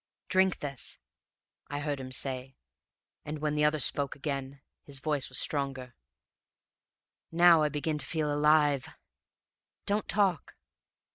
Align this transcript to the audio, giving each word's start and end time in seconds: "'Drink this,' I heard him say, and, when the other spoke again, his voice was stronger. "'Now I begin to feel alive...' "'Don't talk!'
"'Drink 0.29 0.57
this,' 0.61 0.97
I 1.67 1.79
heard 1.79 1.99
him 1.99 2.11
say, 2.11 2.55
and, 3.23 3.37
when 3.37 3.53
the 3.53 3.63
other 3.63 3.77
spoke 3.77 4.15
again, 4.15 4.59
his 4.81 4.97
voice 4.97 5.29
was 5.29 5.37
stronger. 5.37 5.93
"'Now 7.31 7.61
I 7.61 7.69
begin 7.69 7.99
to 7.99 8.05
feel 8.07 8.33
alive...' 8.33 8.95
"'Don't 9.85 10.07
talk!' 10.07 10.55